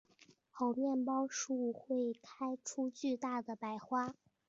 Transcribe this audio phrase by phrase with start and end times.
[0.49, 4.15] 猴面包树会开出巨大的白花。